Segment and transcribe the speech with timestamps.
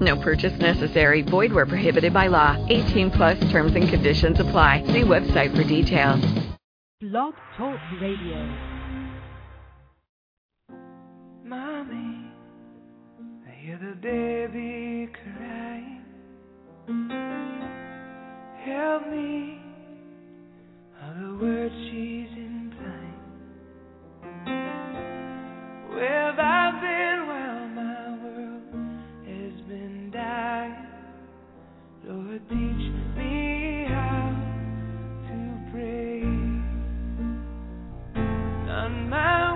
[0.00, 1.22] No purchase necessary.
[1.22, 2.56] Void where prohibited by law.
[2.68, 4.84] 18 plus terms and conditions apply.
[4.86, 6.24] See website for details.
[7.00, 8.44] Blog Talk Radio.
[11.44, 12.30] Mommy,
[13.46, 16.04] I hear the baby crying.
[18.64, 19.60] Help me,
[21.02, 23.20] all the words she's implying.
[25.90, 27.07] Where have I been
[32.08, 34.34] Lord, teach me how
[35.28, 35.36] to
[35.70, 36.22] pray.
[38.66, 39.47] Not my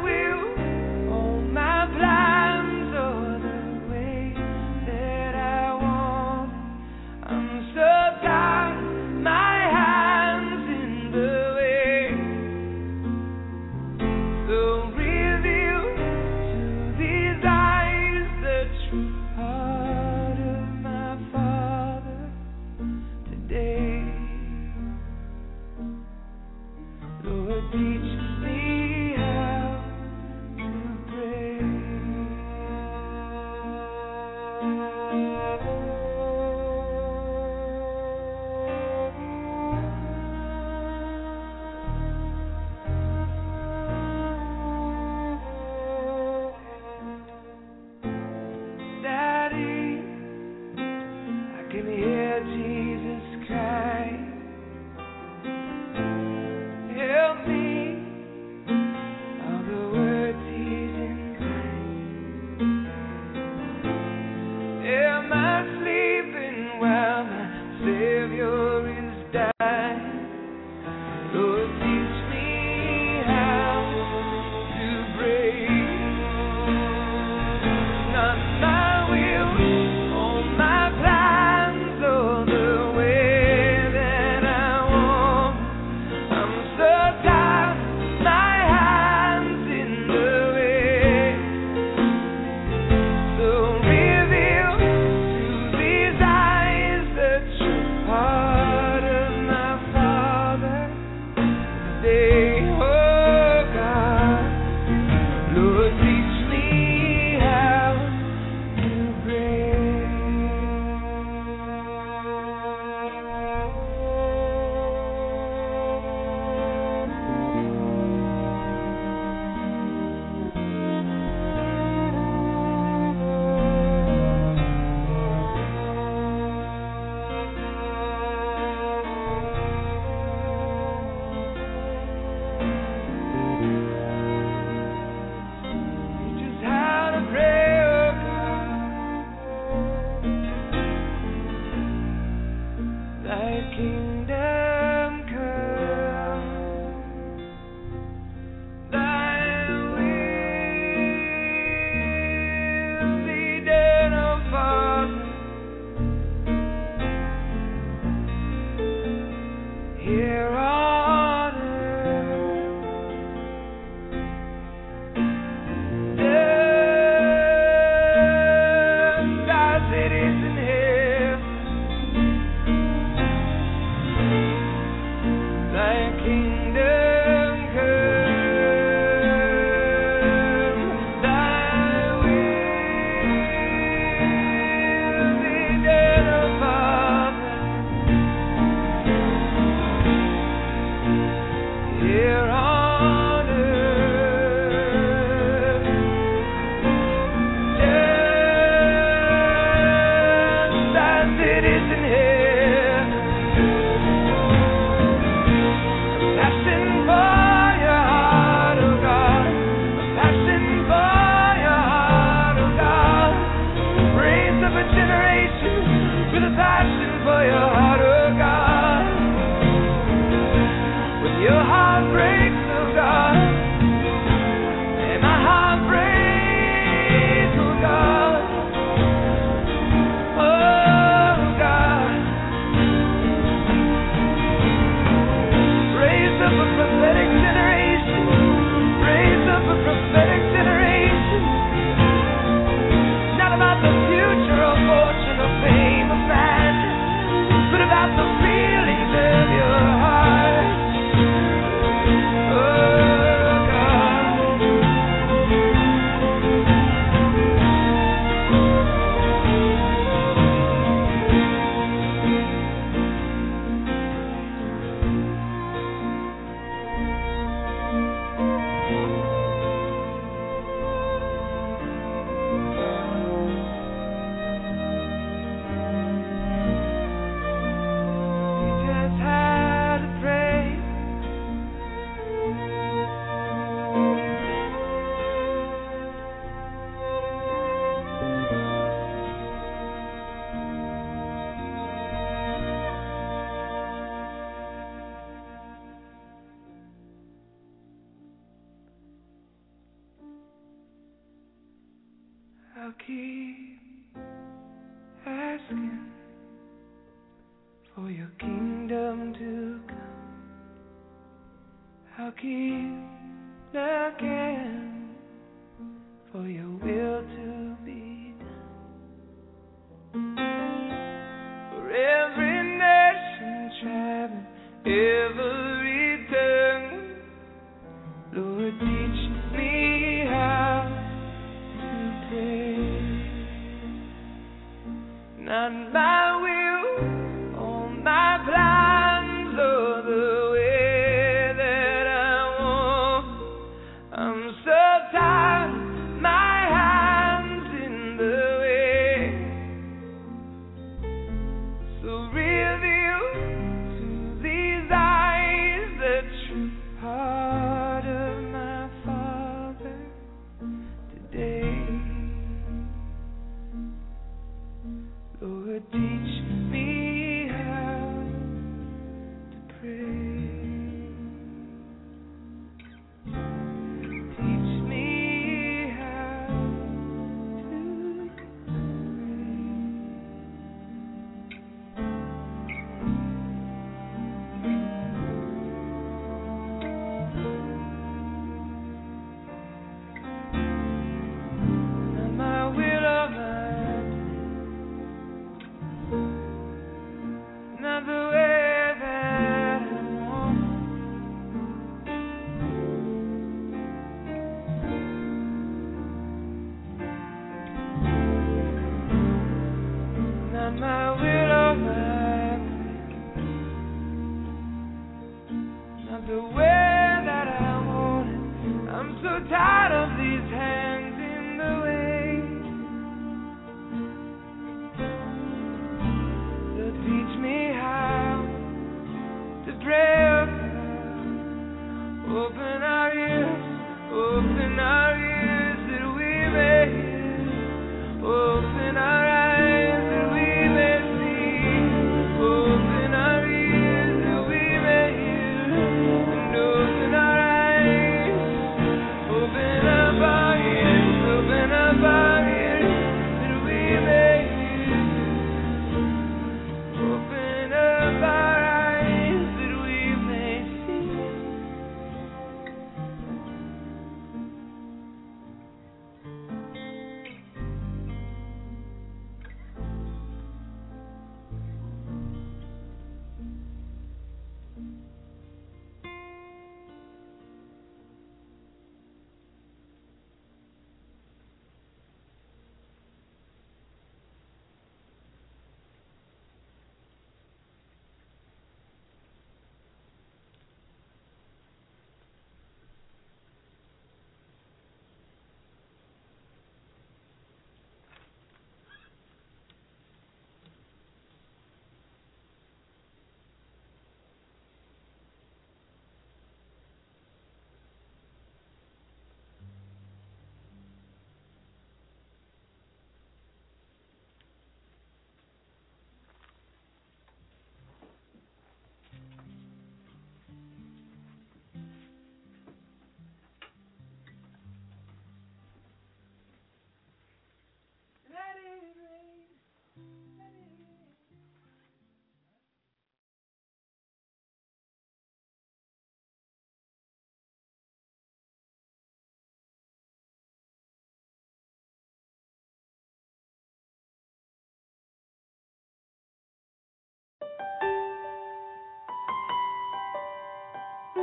[551.16, 551.20] I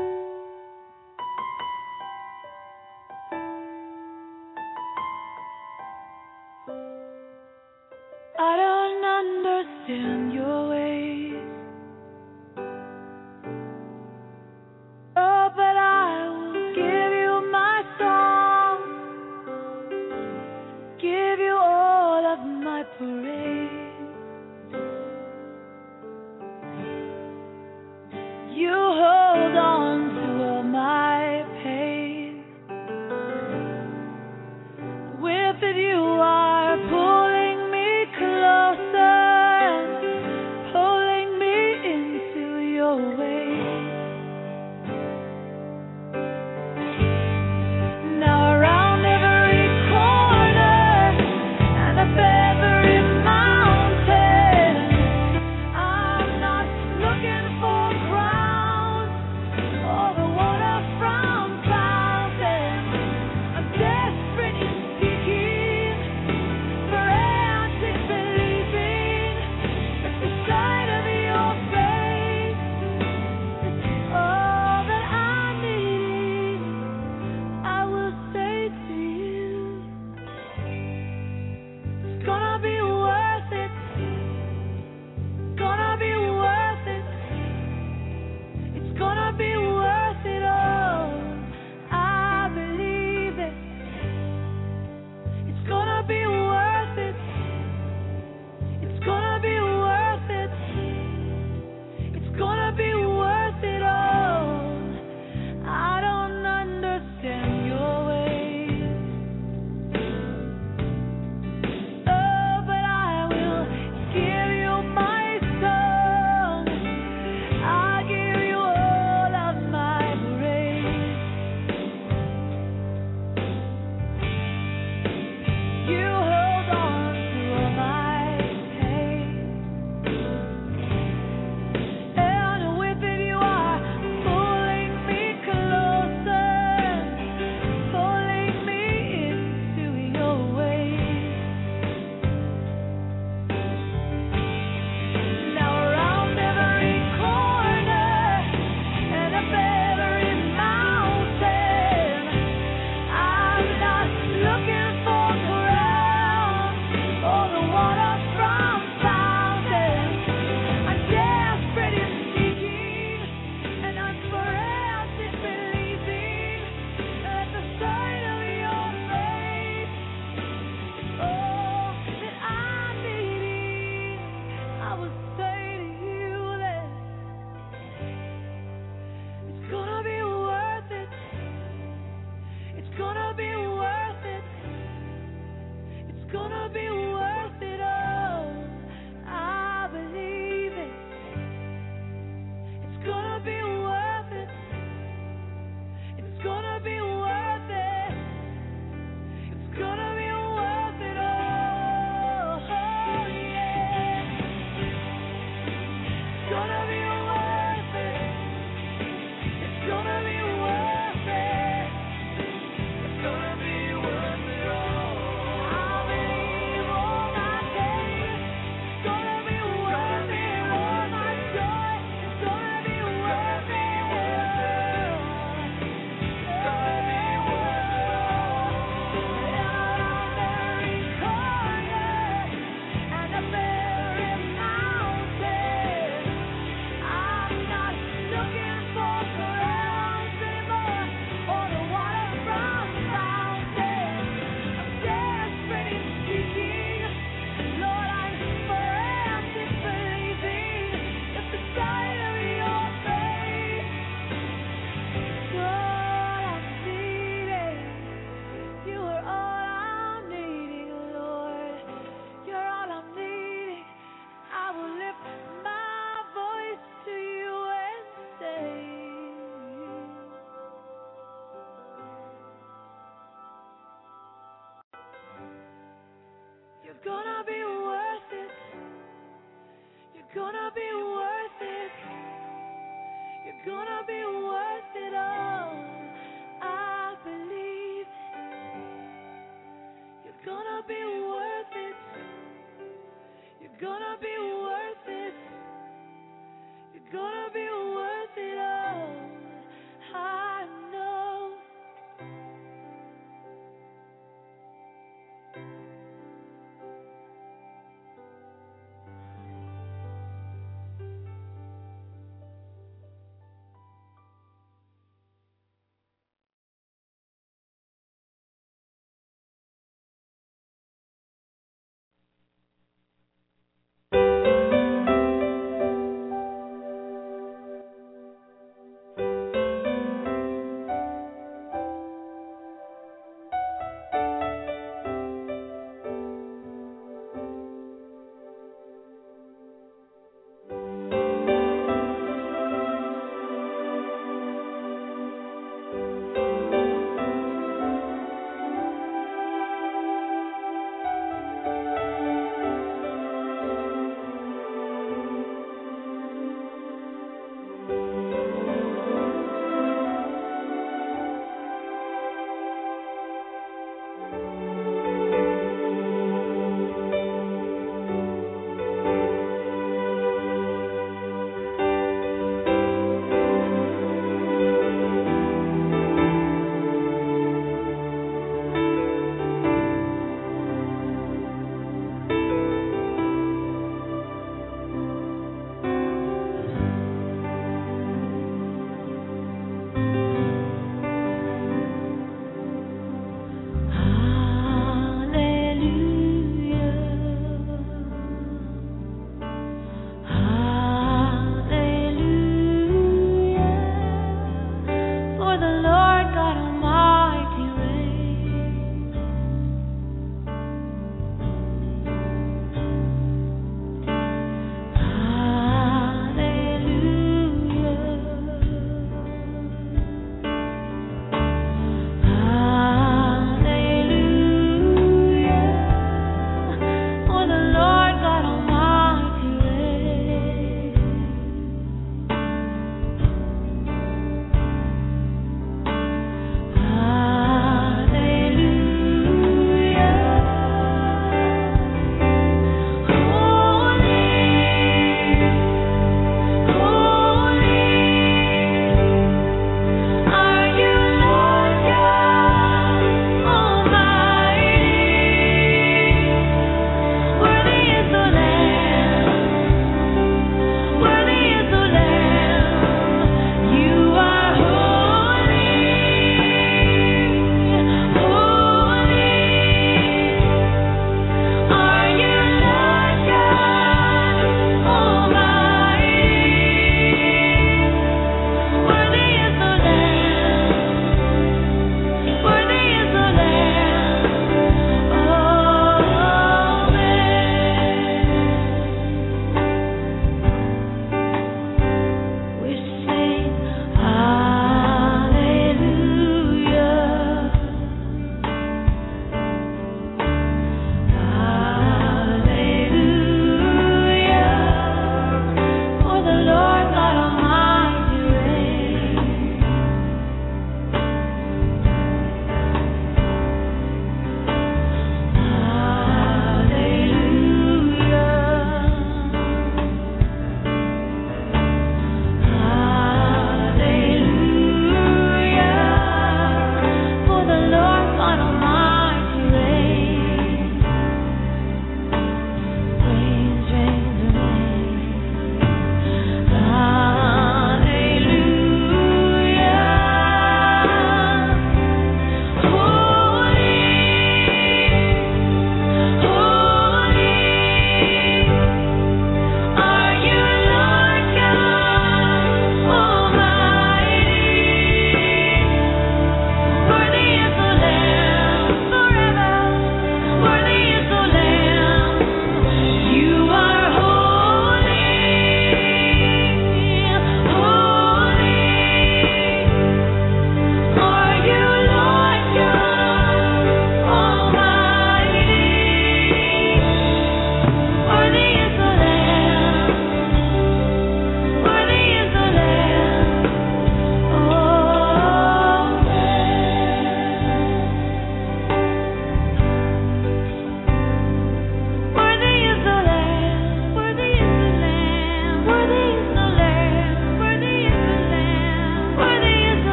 [8.40, 10.49] don't understand your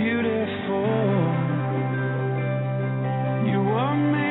[0.00, 0.86] beautiful.
[3.50, 4.29] You were made.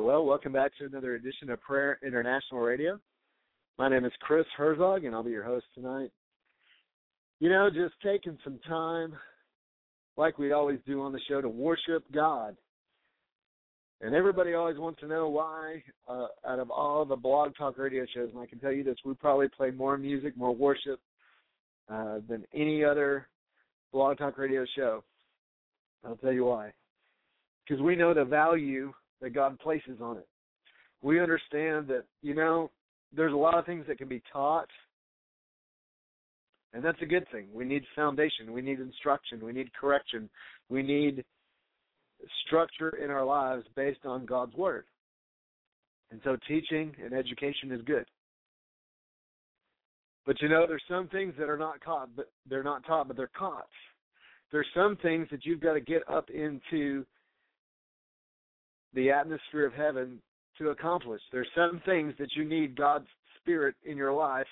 [0.00, 3.00] Well, welcome back to another edition of Prayer International Radio.
[3.78, 6.10] My name is Chris Herzog, and I'll be your host tonight.
[7.40, 9.14] You know, just taking some time,
[10.16, 12.56] like we always do on the show, to worship God.
[14.00, 18.04] And everybody always wants to know why, uh, out of all the blog talk radio
[18.14, 21.00] shows, and I can tell you this, we probably play more music, more worship
[21.88, 23.26] uh, than any other
[23.92, 25.02] blog talk radio show.
[26.04, 26.72] I'll tell you why.
[27.66, 30.26] Because we know the value that God places on it.
[31.02, 32.70] We understand that, you know,
[33.14, 34.68] there's a lot of things that can be taught,
[36.74, 37.46] and that's a good thing.
[37.52, 40.28] We need foundation, we need instruction, we need correction,
[40.68, 41.24] we need
[42.46, 44.84] structure in our lives based on God's Word.
[46.10, 48.04] And so teaching and education is good.
[50.26, 53.16] But you know, there's some things that are not taught, but they're not taught, but
[53.16, 53.66] they're caught.
[54.52, 57.04] There's some things that you've got to get up into
[58.94, 60.20] the atmosphere of heaven
[60.58, 61.20] to accomplish.
[61.32, 63.06] There's some things that you need God's
[63.40, 64.46] Spirit in your life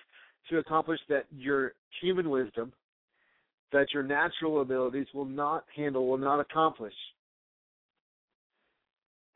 [0.50, 2.72] to accomplish that your human wisdom,
[3.72, 6.94] that your natural abilities will not handle, will not accomplish.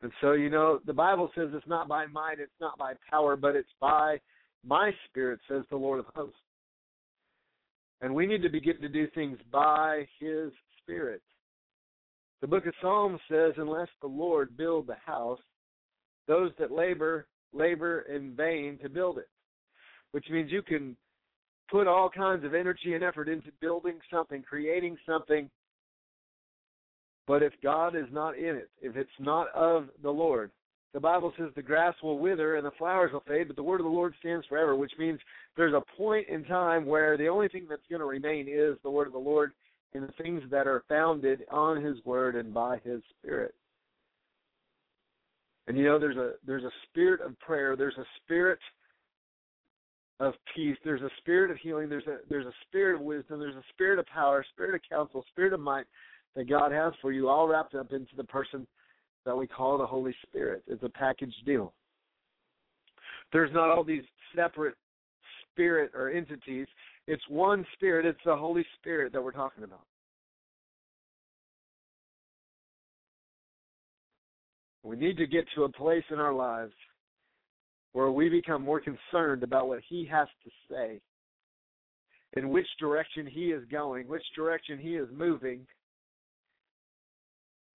[0.01, 3.35] And so, you know, the Bible says it's not by might, it's not by power,
[3.35, 4.19] but it's by
[4.65, 6.35] my spirit, says the Lord of hosts.
[8.01, 11.21] And we need to begin to do things by his spirit.
[12.41, 15.39] The book of Psalms says, unless the Lord build the house,
[16.27, 19.29] those that labor, labor in vain to build it.
[20.11, 20.97] Which means you can
[21.69, 25.49] put all kinds of energy and effort into building something, creating something,
[27.27, 30.51] but if God is not in it, if it's not of the Lord,
[30.93, 33.79] the Bible says the grass will wither and the flowers will fade, but the word
[33.79, 35.19] of the Lord stands forever, which means
[35.55, 38.91] there's a point in time where the only thing that's going to remain is the
[38.91, 39.53] word of the Lord
[39.93, 43.53] and the things that are founded on his word and by his spirit.
[45.67, 48.59] And you know there's a there's a spirit of prayer, there's a spirit
[50.19, 53.55] of peace, there's a spirit of healing, there's a there's a spirit of wisdom, there's
[53.55, 55.85] a spirit of power, spirit of counsel, spirit of might
[56.35, 58.65] that God has for you all wrapped up into the person
[59.25, 60.63] that we call the Holy Spirit.
[60.67, 61.73] It's a package deal.
[63.31, 64.03] There's not all these
[64.35, 64.75] separate
[65.51, 66.67] spirit or entities.
[67.07, 68.05] It's one spirit.
[68.05, 69.85] It's the Holy Spirit that we're talking about.
[74.83, 76.73] We need to get to a place in our lives
[77.93, 81.01] where we become more concerned about what He has to say,
[82.37, 85.67] in which direction He is going, which direction He is moving,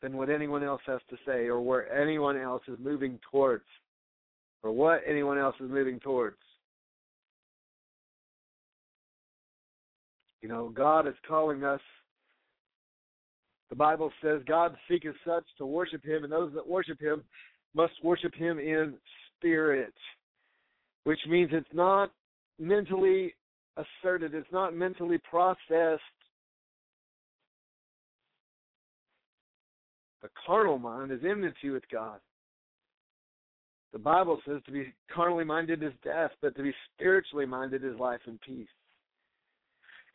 [0.03, 3.64] than what anyone else has to say or where anyone else is moving towards
[4.62, 6.37] or what anyone else is moving towards.
[10.47, 11.80] You know, God is calling us.
[13.68, 17.24] The Bible says, God seeketh such to worship him, and those that worship him
[17.74, 18.94] must worship him in
[19.36, 19.92] spirit,
[21.03, 22.12] which means it's not
[22.61, 23.34] mentally
[23.76, 26.01] asserted, it's not mentally processed.
[30.22, 32.20] The carnal mind is enmity with God.
[33.92, 37.99] The Bible says to be carnally minded is death, but to be spiritually minded is
[37.99, 38.68] life and peace.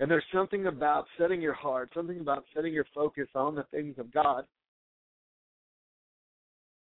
[0.01, 3.99] And there's something about setting your heart, something about setting your focus on the things
[3.99, 4.45] of God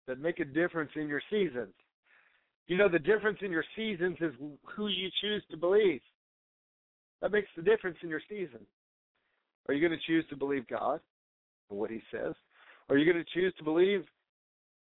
[0.07, 1.75] that make a difference in your seasons.
[2.66, 4.33] You know, the difference in your seasons is
[4.75, 6.01] who you choose to believe.
[7.21, 8.61] That makes the difference in your season.
[9.68, 10.99] Are you going to choose to believe God
[11.68, 12.33] and what He says?
[12.89, 14.03] Are you going to choose to believe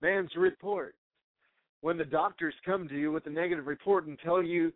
[0.01, 0.95] man's report?
[1.79, 4.73] When the doctors come to you with a negative report and tell you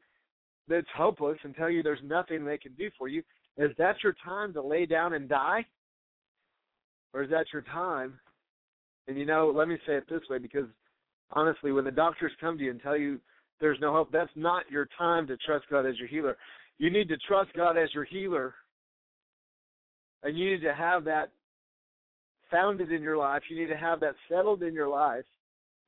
[0.70, 3.22] that it's hopeless and tell you there's nothing they can do for you,
[3.60, 5.66] is that your time to lay down and die?
[7.14, 8.18] Or is that your time?
[9.08, 10.68] And you know, let me say it this way because
[11.32, 13.20] honestly, when the doctors come to you and tell you
[13.60, 16.38] there's no hope, that's not your time to trust God as your healer.
[16.78, 18.56] You need to trust God as your healer.
[20.24, 21.32] And you need to have that
[22.50, 23.44] founded in your life.
[23.50, 25.26] You need to have that settled in your life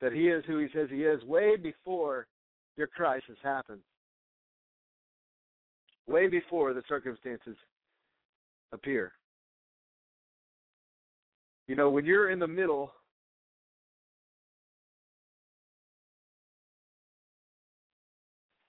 [0.02, 2.26] that He is who He says He is way before
[2.76, 3.82] your crisis happens
[6.06, 7.56] way before the circumstances
[8.72, 9.12] appear.
[11.68, 12.92] You know, when you're in the middle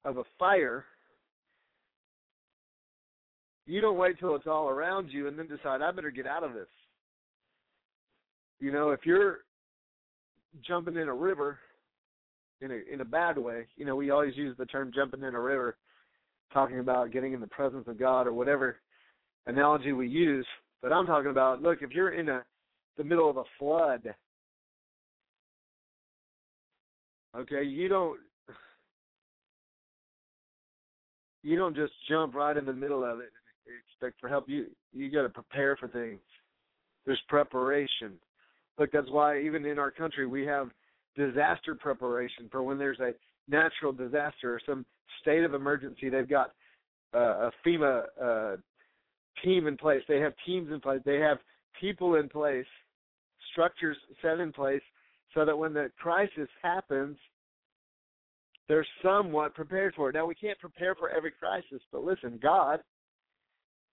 [0.06, 0.86] of a fire,
[3.66, 6.44] you don't wait till it's all around you and then decide, I better get out
[6.44, 6.68] of this.
[8.60, 9.40] You know, if you're
[10.66, 11.60] jumping in a river
[12.62, 15.36] in a in a bad way, you know, we always use the term jumping in
[15.36, 15.76] a river
[16.54, 18.78] talking about getting in the presence of God or whatever
[19.48, 20.48] analogy we use.
[20.82, 22.44] But I'm talking about look, if you're in a
[22.98, 24.14] the middle of a flood
[27.36, 28.20] Okay, you don't
[31.42, 33.32] you don't just jump right in the middle of it
[33.66, 34.48] and expect for help.
[34.48, 36.20] You you got to prepare for things.
[37.06, 38.14] There's preparation.
[38.78, 40.70] Look, that's why even in our country we have
[41.16, 43.14] disaster preparation for when there's a
[43.48, 44.86] natural disaster or some
[45.22, 46.10] state of emergency.
[46.10, 46.52] They've got
[47.14, 48.56] uh, a FEMA uh,
[49.44, 50.02] team in place.
[50.08, 51.02] They have teams in place.
[51.06, 51.38] They have
[51.80, 52.66] people in place,
[53.52, 54.82] structures set in place,
[55.34, 57.18] so that when the crisis happens,
[58.68, 60.14] they're somewhat prepared for it.
[60.14, 62.80] Now we can't prepare for every crisis, but listen, God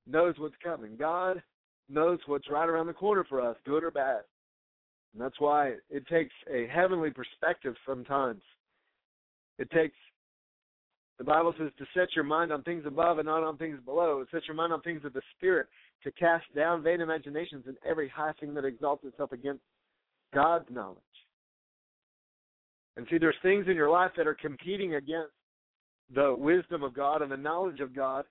[0.08, 0.96] knows what's coming.
[0.98, 1.42] God
[1.90, 4.22] knows what's right around the corner for us, good or bad.
[5.14, 8.42] And that's why it takes a heavenly perspective sometimes.
[9.58, 9.96] It takes
[11.20, 14.24] the Bible says to set your mind on things above and not on things below.
[14.32, 15.68] Set your mind on things of the Spirit,
[16.04, 19.62] to cast down vain imaginations and every high thing that exalts itself against
[20.34, 20.98] God's knowledge.
[22.96, 25.34] And see, there's things in your life that are competing against
[26.16, 28.24] the wisdom of God and the knowledge of God,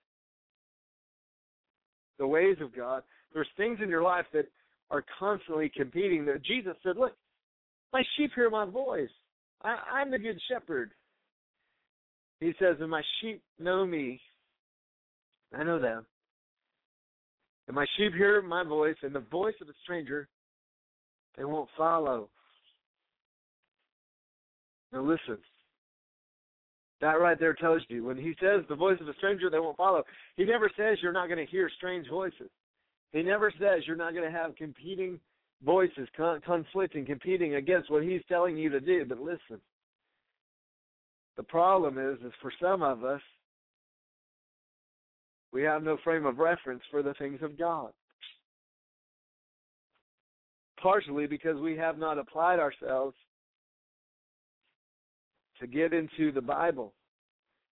[2.18, 3.03] the ways of God.
[3.34, 4.47] There's things in your life that
[4.91, 6.24] are constantly competing.
[6.24, 7.14] That Jesus said, "Look,
[7.93, 9.11] my sheep hear my voice.
[9.62, 10.93] I, I'm the good shepherd."
[12.41, 14.20] He says, "And my sheep know me.
[15.53, 16.07] I know them.
[17.66, 20.28] And my sheep hear my voice, and the voice of a stranger
[21.36, 22.30] they won't follow."
[24.93, 25.39] Now listen.
[27.01, 29.76] That right there tells you when he says the voice of a stranger they won't
[29.76, 30.03] follow,
[30.36, 32.51] he never says you're not going to hear strange voices.
[33.12, 35.20] He never says you're not going to have competing
[35.64, 39.05] voices, con- conflicting, competing against what he's telling you to do.
[39.05, 39.61] But listen,
[41.39, 43.20] the problem is, is for some of us,
[45.53, 47.93] we have no frame of reference for the things of God.
[50.82, 53.14] Partially because we have not applied ourselves
[55.61, 56.93] to get into the Bible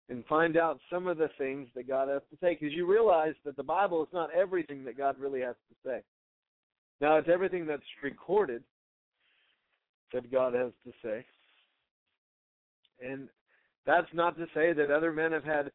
[0.09, 2.57] and find out some of the things that God has to say.
[2.59, 6.01] Because you realize that the Bible is not everything that God really has to say.
[6.99, 8.61] Now, it's everything that's recorded
[10.11, 11.25] that God has to say.
[13.01, 13.29] And
[13.85, 15.71] that's not to say that other men have had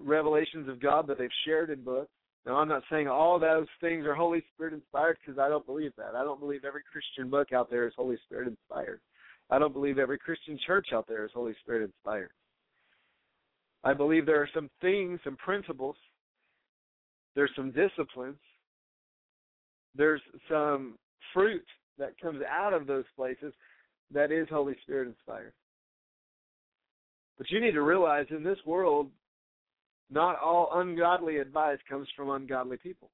[0.00, 2.10] revelations of God that they've shared in books.
[2.46, 5.92] Now, I'm not saying all those things are Holy Spirit inspired because I don't believe
[5.96, 6.14] that.
[6.14, 9.00] I don't believe every Christian book out there is Holy Spirit inspired.
[9.50, 12.30] I don't believe every Christian church out there is Holy Spirit inspired.
[13.82, 15.96] I believe there are some things, some principles,
[17.34, 18.38] there's some disciplines,
[19.94, 20.96] there's some
[21.32, 21.64] fruit
[21.98, 23.52] that comes out of those places
[24.12, 25.52] that is Holy Spirit inspired.
[27.38, 29.10] But you need to realize in this world,
[30.10, 33.10] not all ungodly advice comes from ungodly people.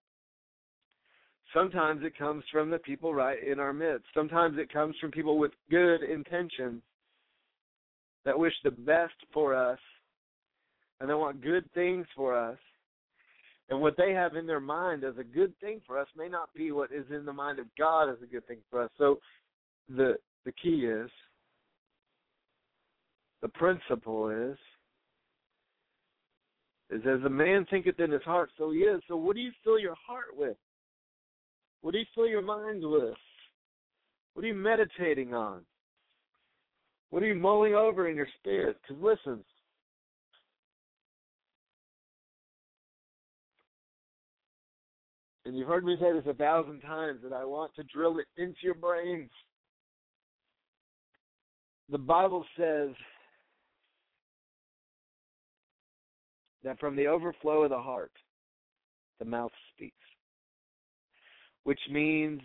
[1.55, 4.07] Sometimes it comes from the people right in our midst.
[4.15, 6.83] Sometimes it comes from people with good intentions
[8.25, 9.79] that wish the best for us
[11.01, 12.59] and they want good things for us.
[13.71, 16.53] And what they have in their mind as a good thing for us may not
[16.55, 18.91] be what is in the mind of God as a good thing for us.
[18.99, 19.19] So
[19.89, 21.11] the the key is
[23.43, 24.59] the principle is
[26.91, 29.01] is as a man thinketh in his heart, so he is.
[29.07, 30.57] So what do you fill your heart with?
[31.83, 33.15] What do you fill your mind with?
[34.35, 35.63] What are you meditating on?
[37.11, 38.77] What are you mulling over in your spirit?
[38.83, 39.45] Because listen,
[45.45, 48.27] and you've heard me say this a thousand times, that I want to drill it
[48.37, 49.31] into your brains.
[51.89, 52.91] The Bible says
[56.65, 58.13] that from the overflow of the heart,
[59.19, 59.95] the mouth speaks
[61.65, 62.41] which means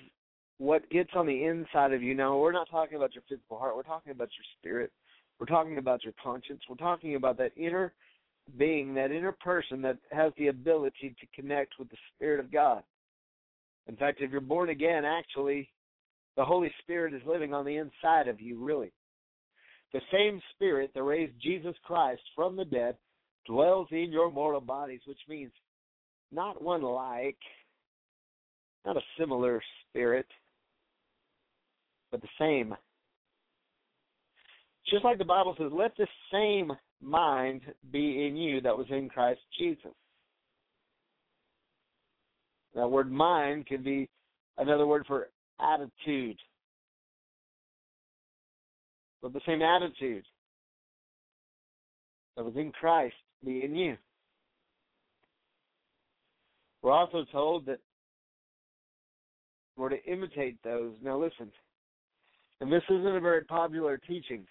[0.58, 2.14] what gets on the inside of you.
[2.14, 4.92] Now, we're not talking about your physical heart, we're talking about your spirit.
[5.40, 6.62] We're talking about your conscience.
[6.70, 7.94] We're talking about that inner
[8.58, 12.84] being, that inner person that has the ability to connect with the Spirit of God.
[13.88, 15.68] In fact, if you're born again, actually,
[16.38, 18.94] the Holy Spirit is living on the inside of you, really.
[19.92, 22.96] The same Spirit that raised Jesus Christ from the dead
[23.46, 25.52] dwells in your mortal bodies, which means
[26.32, 27.38] not one like,
[28.86, 30.28] not a similar spirit,
[32.12, 32.76] but the same.
[34.90, 36.72] Just like the Bible says, let the same
[37.02, 39.92] mind be in you that was in Christ Jesus.
[42.76, 44.10] That word mind can be
[44.58, 45.30] another word for
[45.60, 46.38] attitude.
[49.22, 50.26] But the same attitude
[52.36, 53.98] that was in Christ be in you.
[56.82, 57.80] We're also told that
[59.76, 60.94] we're to imitate those.
[61.04, 61.52] Now listen,
[62.62, 64.46] and this isn't a very popular teaching,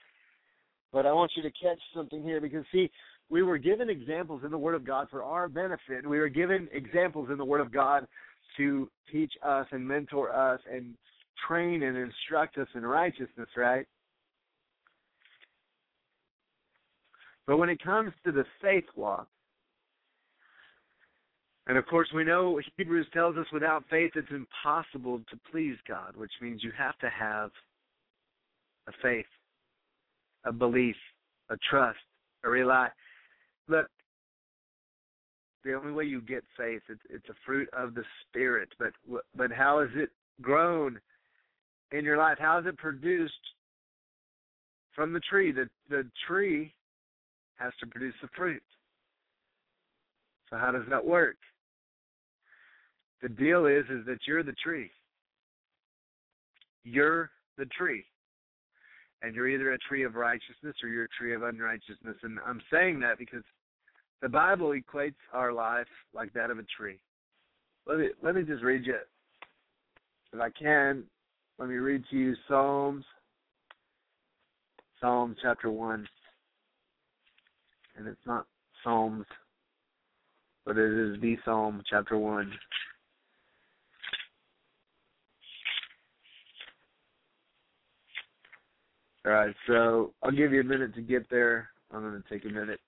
[0.93, 2.91] But I want you to catch something here because, see,
[3.31, 6.07] we were given examples in the Word of God for our benefit.
[6.07, 8.07] We were given examples in the Word of God
[8.57, 10.95] to teach us and mentor us and
[11.49, 13.87] train and instruct us in righteousness, right?
[17.47, 19.29] But when it comes to the faith walk,
[21.67, 26.15] and of course, we know Hebrews tells us without faith it's impossible to please God,
[26.17, 27.51] which means you have to have
[28.87, 29.27] a faith,
[30.45, 30.97] a belief,
[31.49, 31.99] a trust,
[32.45, 32.89] a rely.
[33.69, 33.87] Look,
[35.65, 38.69] the only way you get faith it's it's a fruit of the spirit.
[38.79, 38.93] But
[39.35, 40.11] but how is it
[40.43, 41.01] grown
[41.93, 42.37] in your life?
[42.39, 43.33] How is it produced
[44.95, 45.51] from the tree?
[45.51, 46.75] The the tree
[47.57, 48.63] has to produce the fruit.
[50.51, 51.37] So how does that work?
[53.23, 54.91] The deal is is that you're the tree.
[56.85, 58.05] You're the tree.
[59.23, 62.17] And you're either a tree of righteousness or you're a tree of unrighteousness.
[62.23, 63.43] And I'm saying that because
[64.21, 66.99] the Bible equates our life like that of a tree.
[67.87, 68.99] Let me let me just read you
[70.35, 71.05] if I can,
[71.59, 73.05] let me read to you Psalms
[75.01, 76.07] Psalm chapter one.
[77.97, 78.47] And it's not
[78.83, 79.27] Psalms,
[80.67, 82.53] but it is the Psalm chapter one.
[89.27, 91.71] All right, so I'll give you a minute to get there.
[91.91, 92.81] I'm going to take a minute.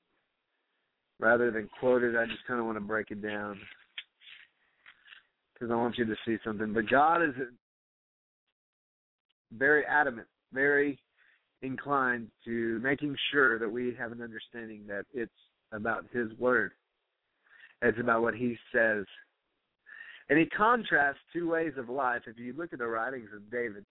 [1.18, 3.58] Rather than quote it, I just kind of want to break it down
[5.54, 6.74] because I want you to see something.
[6.74, 7.34] But God is
[9.56, 10.98] very adamant, very
[11.62, 15.30] inclined to making sure that we have an understanding that it's
[15.72, 16.72] about His Word.
[17.82, 19.04] It's about what He says.
[20.28, 22.22] And He contrasts two ways of life.
[22.26, 23.84] If you look at the writings of David,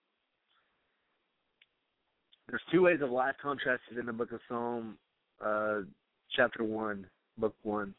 [2.47, 4.97] there's two ways of life contrasted in the book of Psalm,
[5.43, 5.80] uh,
[6.36, 7.05] chapter 1,
[7.38, 7.93] book 1.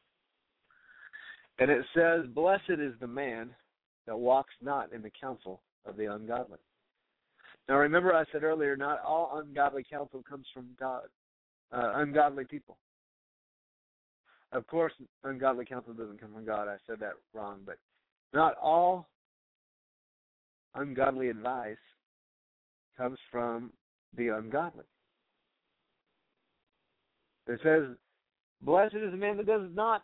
[1.58, 3.50] And it says, Blessed is the man
[4.06, 6.58] that walks not in the counsel of the ungodly.
[7.68, 11.02] Now remember I said earlier, not all ungodly counsel comes from God,
[11.72, 12.76] uh, ungodly people.
[14.52, 14.92] Of course,
[15.24, 16.68] ungodly counsel doesn't come from God.
[16.68, 17.78] I said that wrong, but
[18.32, 19.08] not all
[20.74, 21.76] ungodly advice
[22.96, 23.72] comes from
[24.16, 24.84] the ungodly.
[27.48, 27.96] It says,
[28.62, 30.02] Blessed is the man that does not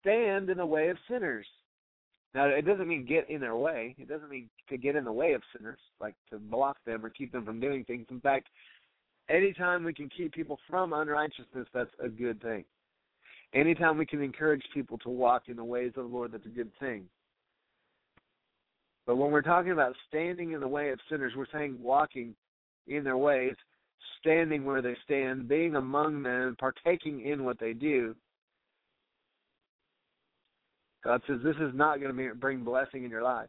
[0.00, 1.46] stand in the way of sinners.
[2.34, 3.94] Now, it doesn't mean get in their way.
[3.98, 7.10] It doesn't mean to get in the way of sinners, like to block them or
[7.10, 8.06] keep them from doing things.
[8.10, 8.48] In fact,
[9.28, 12.64] anytime we can keep people from unrighteousness, that's a good thing.
[13.54, 16.48] Anytime we can encourage people to walk in the ways of the Lord, that's a
[16.48, 17.04] good thing.
[19.06, 22.34] But when we're talking about standing in the way of sinners, we're saying walking
[22.86, 23.54] in their ways,
[24.20, 28.14] standing where they stand, being among them, partaking in what they do.
[31.04, 33.48] God says this is not going to bring blessing in your life,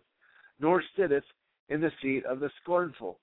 [0.60, 1.24] nor sitteth
[1.70, 3.20] in the seat of the scornful.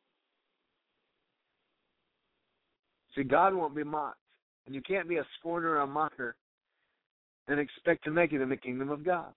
[3.14, 4.18] See, God won't be mocked,
[4.66, 6.34] and you can't be a scorner or a mocker
[7.48, 9.32] and expect to make it in the kingdom of God.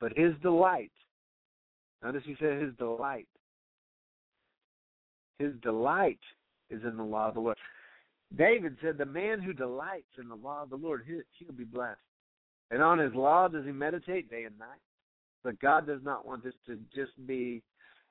[0.00, 0.92] But His delight,
[2.02, 3.26] notice He said His delight
[5.38, 6.20] his delight
[6.70, 7.56] is in the law of the Lord.
[8.36, 11.64] David said, The man who delights in the law of the Lord, he, he'll be
[11.64, 12.00] blessed.
[12.70, 14.80] And on his law does he meditate day and night.
[15.46, 17.62] But God does not want this to just be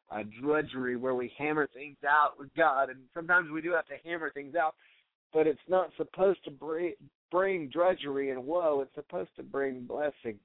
[0.09, 2.89] a drudgery where we hammer things out with God.
[2.89, 4.73] And sometimes we do have to hammer things out,
[5.33, 6.51] but it's not supposed to
[7.29, 8.79] bring, drudgery and woe.
[8.79, 10.39] It's supposed to bring blessing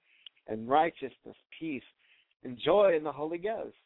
[0.49, 1.85] and righteousness, peace,
[2.43, 3.77] and joy in the Holy Ghost.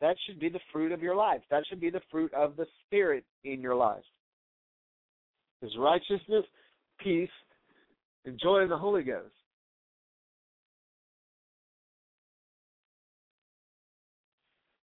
[0.00, 1.42] That should be the fruit of your life.
[1.50, 4.04] That should be the fruit of the Spirit in your life.
[5.60, 6.46] Is righteousness,
[6.98, 7.28] peace,
[8.24, 9.34] and joy in the Holy Ghost.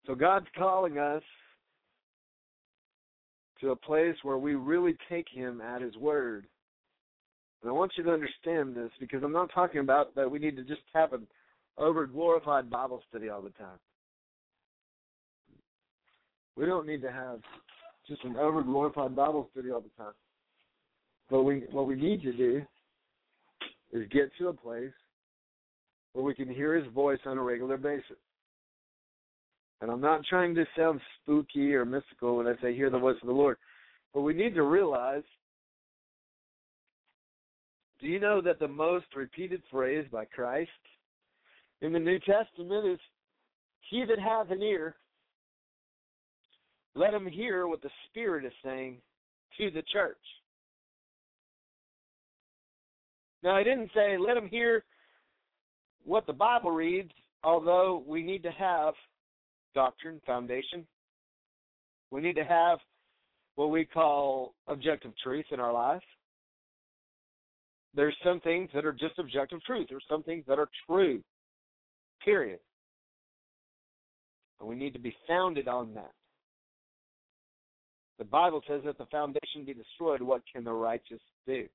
[0.07, 1.23] So God's calling us
[3.61, 6.47] to a place where we really take Him at His word.
[7.63, 10.57] And I want you to understand this because I'm not talking about that we need
[10.57, 11.27] to just have an
[11.79, 13.79] over glorified Bible study all the time.
[16.57, 17.41] We don't need to have
[18.09, 20.13] just an over glorified Bible study all the time.
[21.31, 22.63] But we what we need to do
[23.93, 24.93] is get to a place
[26.13, 28.17] where we can hear his voice on a regular basis.
[29.83, 33.17] And I'm not trying to sound spooky or mystical when I say hear the voice
[33.21, 33.57] of the Lord.
[34.15, 35.25] But we need to realize
[38.01, 40.71] do you know that the most repeated phrase by Christ
[41.81, 42.99] in the New Testament is
[43.91, 44.95] He that hath an ear,
[46.95, 48.99] Let him hear what the Spirit is saying
[49.59, 50.17] to the church.
[53.43, 54.85] Now, I didn't say let him hear
[56.05, 57.11] what the Bible reads,
[57.43, 58.95] although we need to have
[59.75, 60.87] doctrine, foundation.
[62.11, 62.79] We need to have
[63.55, 66.03] what we call objective truth in our life.
[67.95, 69.87] There's some things that are just objective truth.
[69.91, 71.23] There's some things that are true.
[72.25, 72.61] Period.
[74.61, 76.13] And we need to be founded on that.
[78.19, 81.67] The Bible says that the foundation be destroyed, what can the righteous do?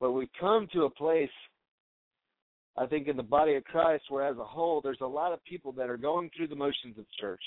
[0.00, 1.30] But we come to a place,
[2.76, 5.44] I think, in the body of Christ where, as a whole, there's a lot of
[5.44, 7.42] people that are going through the motions of church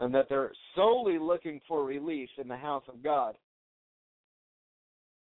[0.00, 3.36] and that they're solely looking for relief in the house of God.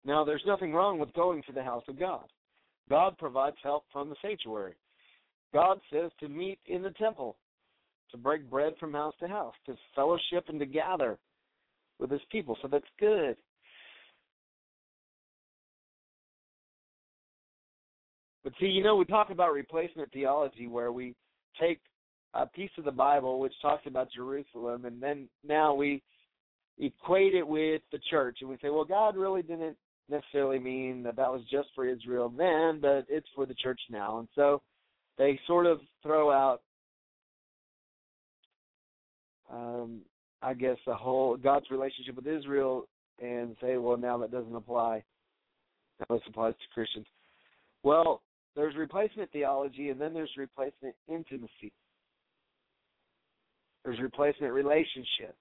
[0.04, 2.26] Now, there's nothing wrong with going to the house of God.
[2.90, 4.74] God provides help from the sanctuary.
[5.54, 7.38] God says to meet in the temple,
[8.12, 11.18] to break bread from house to house, to fellowship and to gather
[12.00, 12.58] with his people.
[12.62, 13.36] So that's good.
[18.46, 21.16] But see, you know, we talk about replacement theology where we
[21.60, 21.82] take
[22.36, 26.04] a piece of the Bible which talks about Jerusalem and then now we
[26.78, 29.76] equate it with the church and we say, well, God really didn't
[30.10, 34.20] necessarily mean that that was just for Israel then, but it's for the church now.
[34.20, 34.62] And so
[35.18, 36.62] they sort of throw out,
[39.52, 40.02] um,
[40.44, 42.88] I guess, the whole God's relationship with Israel
[43.20, 45.04] and say, well, now that doesn't apply.
[46.00, 47.08] Now this applies to Christians.
[47.82, 48.22] Well,
[48.56, 51.74] there's replacement theology, and then there's replacement intimacy.
[53.84, 55.36] There's replacement relationship.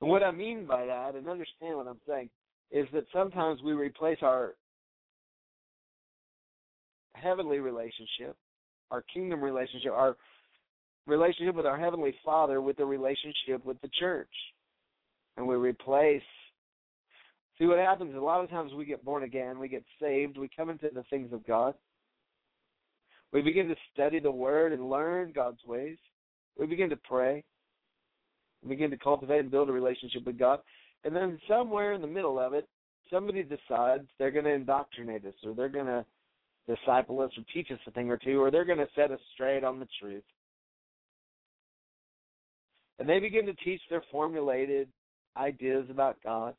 [0.00, 2.30] And what I mean by that, and understand what I'm saying,
[2.70, 4.54] is that sometimes we replace our
[7.14, 8.34] heavenly relationship,
[8.90, 10.16] our kingdom relationship, our
[11.06, 14.28] relationship with our heavenly Father with the relationship with the church.
[15.36, 16.22] And we replace
[17.60, 20.48] See what happens a lot of times we get born again, we get saved, we
[20.56, 21.74] come into the things of God.
[23.32, 25.98] We begin to study the Word and learn God's ways.
[26.58, 27.44] We begin to pray.
[28.62, 30.60] We begin to cultivate and build a relationship with God.
[31.04, 32.68] And then somewhere in the middle of it,
[33.10, 36.04] somebody decides they're going to indoctrinate us or they're going to
[36.68, 39.20] disciple us or teach us a thing or two or they're going to set us
[39.34, 40.22] straight on the truth.
[42.98, 44.88] And they begin to teach their formulated
[45.36, 46.54] ideas about God.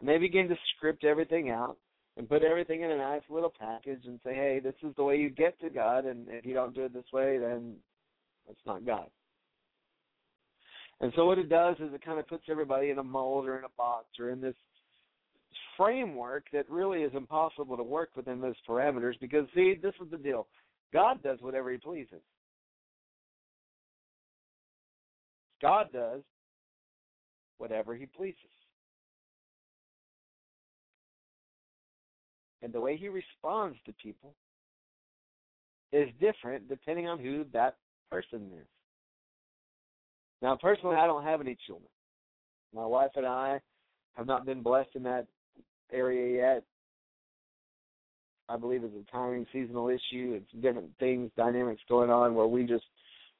[0.00, 1.76] And they begin to script everything out
[2.16, 5.16] and put everything in a nice little package and say, hey, this is the way
[5.16, 7.74] you get to God, and if you don't do it this way, then
[8.48, 9.08] it's not God.
[11.00, 13.58] And so what it does is it kind of puts everybody in a mold or
[13.58, 14.54] in a box or in this
[15.76, 20.16] framework that really is impossible to work within those parameters because see, this is the
[20.16, 20.46] deal.
[20.94, 22.22] God does whatever he pleases.
[25.60, 26.22] God does
[27.58, 28.36] whatever he pleases.
[32.66, 34.34] And the way he responds to people
[35.92, 37.76] is different depending on who that
[38.10, 38.66] person is.
[40.42, 41.88] Now, personally, I don't have any children.
[42.74, 43.60] My wife and I
[44.16, 45.28] have not been blessed in that
[45.92, 46.64] area yet.
[48.48, 50.36] I believe it's a timing seasonal issue.
[50.36, 52.84] It's different things, dynamics going on where we just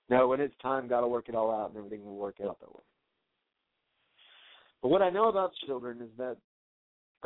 [0.08, 2.60] know when it's time, got to work it all out, and everything will work out
[2.60, 2.82] that way.
[4.82, 6.36] But what I know about children is that,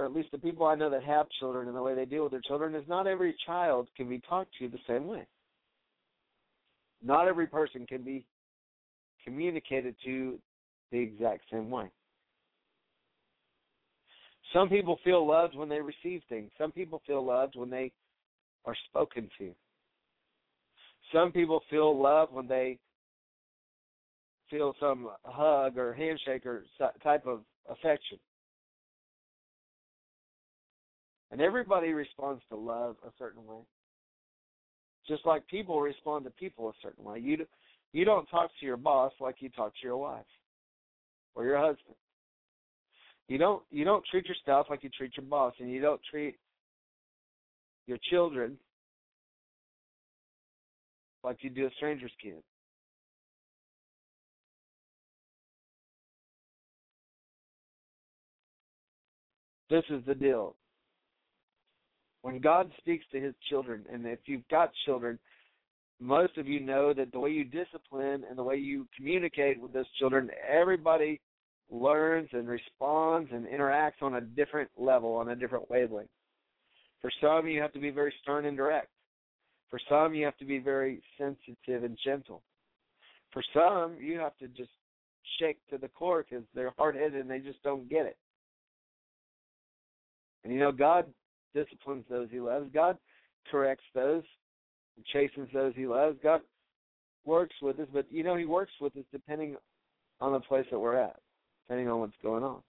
[0.01, 2.22] or at least the people I know that have children and the way they deal
[2.22, 5.26] with their children, is not every child can be talked to the same way.
[7.05, 8.24] Not every person can be
[9.22, 10.38] communicated to
[10.90, 11.90] the exact same way.
[14.55, 16.51] Some people feel loved when they receive things.
[16.57, 17.92] Some people feel loved when they
[18.64, 19.51] are spoken to.
[21.12, 22.78] Some people feel love when they
[24.48, 26.64] feel some hug or handshake or
[27.03, 28.18] type of affection.
[31.31, 33.61] And everybody responds to love a certain way.
[35.07, 37.18] Just like people respond to people a certain way.
[37.18, 37.47] You
[37.93, 40.24] you don't talk to your boss like you talk to your wife
[41.35, 41.97] or your husband.
[43.28, 44.37] You don't you don't treat your
[44.68, 46.37] like you treat your boss, and you don't treat
[47.87, 48.59] your children
[51.22, 52.43] like you do a stranger's kid.
[59.70, 60.57] This is the deal.
[62.23, 65.18] When God speaks to his children, and if you've got children,
[66.01, 69.73] most of you know that the way you discipline and the way you communicate with
[69.73, 71.21] those children, everybody
[71.71, 76.11] learns and responds and interacts on a different level, on a different wavelength.
[77.01, 78.89] For some, you have to be very stern and direct.
[79.71, 82.43] For some, you have to be very sensitive and gentle.
[83.33, 84.71] For some, you have to just
[85.39, 88.16] shake to the core because they're hard headed and they just don't get it.
[90.43, 91.07] And you know, God
[91.55, 92.70] disciplines those he loves.
[92.72, 92.96] God
[93.51, 94.22] corrects those,
[95.12, 96.18] chastens those he loves.
[96.22, 96.40] God
[97.24, 99.57] works with us, but you know, he works with us depending
[100.20, 101.16] on the place that we're at,
[101.66, 102.62] depending on what's going on.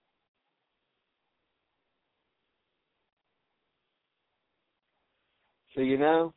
[5.76, 6.34] So you know,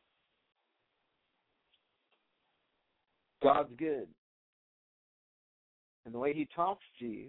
[3.43, 4.07] God's good.
[6.07, 7.29] And the way he talks to you,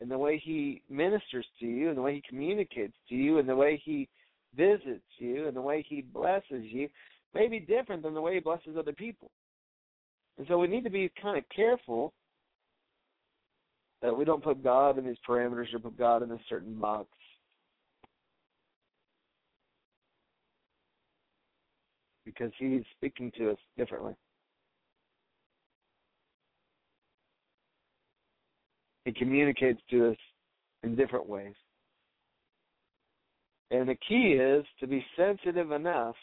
[0.00, 3.48] and the way he ministers to you, and the way he communicates to you, and
[3.48, 4.08] the way he
[4.54, 6.88] visits you, and the way he blesses you
[7.34, 9.30] may be different than the way he blesses other people.
[10.38, 12.12] And so we need to be kind of careful
[14.02, 17.08] that we don't put God in these parameters or put God in a certain box.
[22.24, 24.14] Because he's speaking to us differently.
[29.06, 30.16] He communicates to us
[30.82, 31.54] in different ways.
[33.70, 36.16] And the key is to be sensitive enough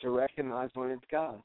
[0.00, 1.40] to recognize when it's God.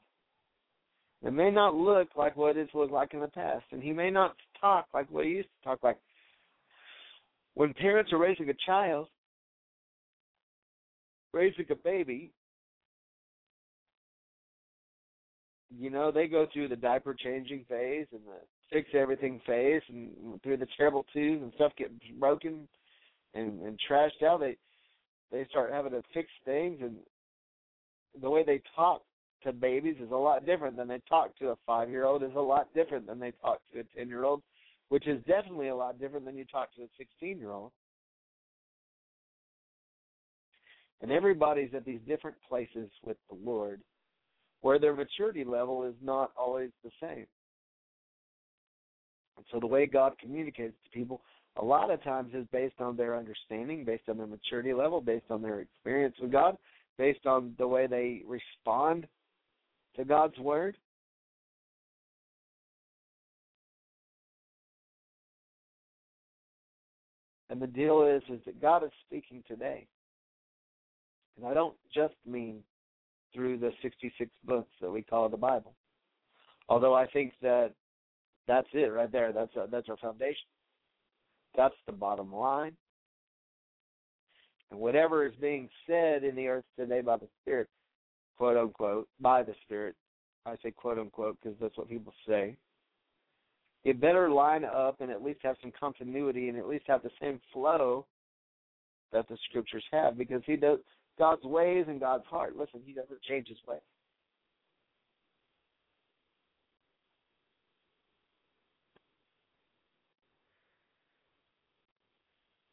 [1.22, 4.10] It may not look like what it's looked like in the past, and he may
[4.10, 5.98] not talk like what he used to talk like.
[7.54, 9.06] When parents are raising a child,
[11.32, 12.32] raising a baby,
[15.78, 18.40] you know, they go through the diaper changing phase and the
[18.70, 22.68] fix everything phase and through the terrible twos and stuff get broken
[23.34, 24.40] and, and trashed out.
[24.40, 24.56] They
[25.30, 26.96] they start having to fix things and
[28.20, 29.02] the way they talk
[29.42, 32.34] to babies is a lot different than they talk to a five year old is
[32.36, 34.42] a lot different than they talk to a ten year old,
[34.88, 37.72] which is definitely a lot different than you talk to a sixteen year old.
[41.02, 43.82] And everybody's at these different places with the Lord
[44.62, 47.26] where their maturity level is not always the same.
[49.36, 51.20] And so the way God communicates to people
[51.56, 55.30] a lot of times is based on their understanding, based on their maturity level, based
[55.30, 56.56] on their experience with God,
[56.98, 59.06] based on the way they respond
[59.96, 60.76] to God's word.
[67.50, 69.86] And the deal is is that God is speaking today.
[71.36, 72.64] And I don't just mean
[73.32, 75.74] through the 66 books that we call the Bible.
[76.68, 77.72] Although I think that
[78.46, 79.32] that's it right there.
[79.32, 80.46] That's a, that's our foundation.
[81.56, 82.76] That's the bottom line.
[84.70, 87.68] And whatever is being said in the earth today by the Spirit,
[88.36, 89.94] quote unquote, by the Spirit,
[90.46, 92.56] I say quote unquote because that's what people say.
[93.84, 97.10] It better line up and at least have some continuity and at least have the
[97.20, 98.06] same flow
[99.12, 100.78] that the scriptures have because he does
[101.18, 102.56] God's ways and God's heart.
[102.56, 103.80] Listen, he doesn't change his ways.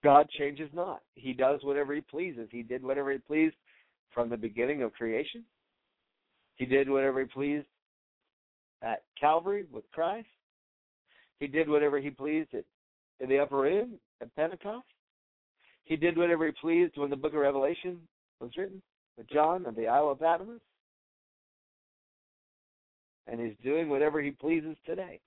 [0.04, 1.02] God changes not.
[1.16, 2.48] He does whatever he pleases.
[2.52, 3.56] He did whatever he pleased
[4.14, 5.44] from the beginning of creation.
[6.56, 7.68] He did whatever he pleased
[8.82, 10.28] at Calvary with Christ.
[11.40, 12.66] He did whatever he pleased at,
[13.20, 14.86] in the upper room at Pentecost.
[15.84, 18.00] He did whatever he pleased when the book of Revelation
[18.40, 18.82] was written
[19.18, 20.62] with John of the Isle of Patmos.
[23.28, 25.20] And he's doing whatever he pleases today.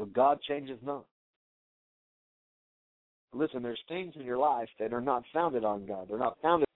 [0.00, 1.04] So God changes not.
[3.34, 6.06] Listen, there's things in your life that are not founded on God.
[6.08, 6.66] They're not founded.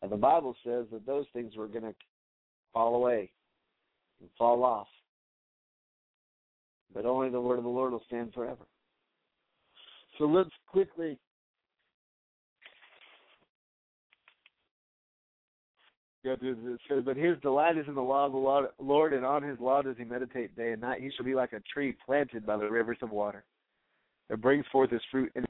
[0.00, 1.94] And the Bible says that those things were going to
[2.72, 3.30] fall away
[4.20, 4.86] and fall off.
[6.94, 8.64] But only the word of the Lord will stand forever.
[10.16, 11.18] So let's quickly
[16.24, 19.58] It says, But his delight is in the law of the Lord, and on his
[19.60, 21.02] law does he meditate day and night.
[21.02, 23.44] He shall be like a tree planted by the rivers of water
[24.30, 25.30] that brings forth his fruit.
[25.34, 25.46] And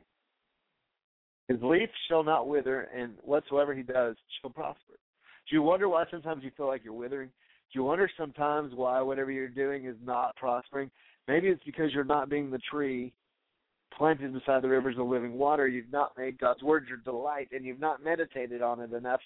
[1.48, 4.94] his leaf shall not wither, and whatsoever he does shall prosper.
[5.48, 7.28] Do you wonder why sometimes you feel like you're withering?
[7.28, 10.90] Do you wonder sometimes why whatever you're doing is not prospering?
[11.28, 13.12] Maybe it's because you're not being the tree
[13.96, 15.68] planted beside the rivers of living water.
[15.68, 19.20] You've not made God's word your delight, and you've not meditated on it enough.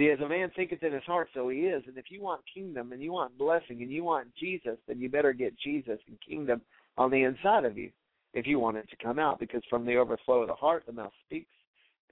[0.00, 1.82] See, as a man thinketh in his heart, so he is.
[1.86, 5.10] And if you want kingdom and you want blessing and you want Jesus, then you
[5.10, 6.62] better get Jesus and kingdom
[6.96, 7.90] on the inside of you
[8.32, 10.92] if you want it to come out, because from the overflow of the heart, the
[10.92, 11.52] mouth speaks.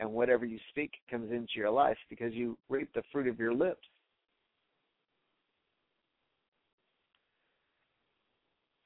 [0.01, 3.55] and whatever you speak comes into your life because you reap the fruit of your
[3.55, 3.89] lips.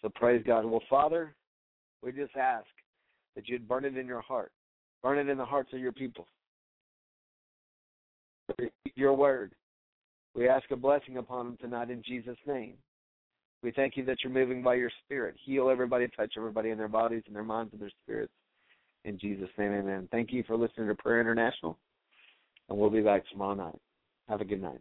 [0.00, 0.64] So praise God.
[0.64, 1.34] Well, Father,
[2.03, 2.66] we just ask
[3.34, 4.53] that you'd burn it in your heart,
[5.03, 6.28] burn it in the hearts of your people.
[8.95, 9.55] Your word.
[10.34, 12.74] We ask a blessing upon them tonight in Jesus' name.
[13.62, 15.36] We thank you that you're moving by your spirit.
[15.45, 18.32] Heal everybody, touch everybody in their bodies and their minds and their spirits.
[19.05, 20.09] In Jesus' name, amen.
[20.11, 21.78] Thank you for listening to Prayer International,
[22.68, 23.78] and we'll be back tomorrow night.
[24.28, 24.80] Have a good night.